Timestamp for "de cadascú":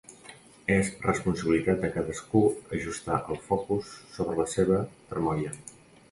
1.83-2.41